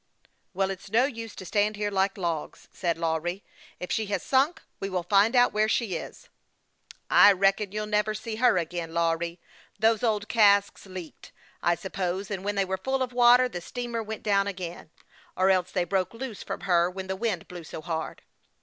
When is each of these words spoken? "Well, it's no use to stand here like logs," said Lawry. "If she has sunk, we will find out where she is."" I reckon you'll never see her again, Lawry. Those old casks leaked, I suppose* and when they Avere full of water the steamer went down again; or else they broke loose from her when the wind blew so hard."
"Well, 0.55 0.71
it's 0.71 0.89
no 0.89 1.05
use 1.05 1.35
to 1.35 1.45
stand 1.45 1.75
here 1.75 1.91
like 1.91 2.17
logs," 2.17 2.67
said 2.73 2.97
Lawry. 2.97 3.43
"If 3.79 3.91
she 3.91 4.07
has 4.07 4.23
sunk, 4.23 4.59
we 4.79 4.89
will 4.89 5.03
find 5.03 5.35
out 5.35 5.53
where 5.53 5.69
she 5.69 5.93
is."" 5.95 6.27
I 7.27 7.31
reckon 7.33 7.71
you'll 7.71 7.85
never 7.85 8.15
see 8.15 8.37
her 8.37 8.57
again, 8.57 8.95
Lawry. 8.95 9.39
Those 9.77 10.01
old 10.01 10.27
casks 10.27 10.87
leaked, 10.87 11.31
I 11.61 11.75
suppose* 11.75 12.31
and 12.31 12.43
when 12.43 12.55
they 12.55 12.65
Avere 12.65 12.83
full 12.83 13.03
of 13.03 13.13
water 13.13 13.47
the 13.47 13.61
steamer 13.61 14.01
went 14.01 14.23
down 14.23 14.47
again; 14.47 14.89
or 15.37 15.51
else 15.51 15.71
they 15.71 15.83
broke 15.83 16.15
loose 16.15 16.41
from 16.41 16.61
her 16.61 16.89
when 16.89 17.05
the 17.05 17.15
wind 17.15 17.47
blew 17.47 17.63
so 17.63 17.79
hard." 17.79 18.23